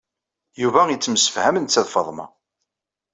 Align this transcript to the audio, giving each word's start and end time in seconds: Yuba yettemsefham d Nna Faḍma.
Yuba 0.61 0.81
yettemsefham 0.91 1.55
d 1.57 1.61
Nna 1.61 1.83
Faḍma. 1.93 2.25